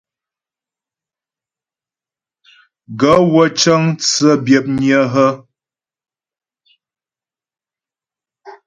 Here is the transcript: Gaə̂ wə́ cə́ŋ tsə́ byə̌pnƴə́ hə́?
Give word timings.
Gaə̂ 2.99 3.19
wə́ 3.33 3.47
cə́ŋ 3.59 3.81
tsə́ 3.99 4.33
byə̌pnƴə́ 4.45 5.03
hə́? 5.13 5.31